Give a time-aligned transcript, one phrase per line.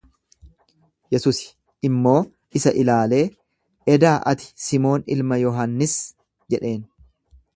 [1.15, 1.49] Yesusi
[1.89, 2.15] immoo
[2.59, 3.21] isa ilaalee,
[3.97, 5.97] Edaa ati Simoon ilma Yohannis
[6.55, 6.81] jedheen.